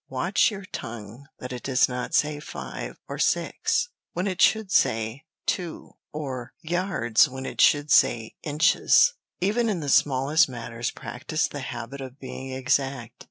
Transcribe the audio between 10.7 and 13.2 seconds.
practise the habit of being exact.